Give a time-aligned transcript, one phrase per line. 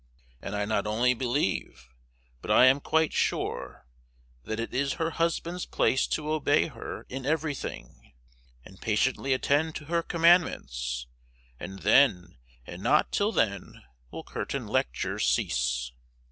[0.41, 1.87] and I not only believe,
[2.41, 3.85] but I am quite sure,
[4.45, 8.13] that it is her husband's place to obey her in everything,
[8.65, 11.05] and patiently attend to her commandments,
[11.59, 15.91] and then, and not till then, will curtain lectures cease.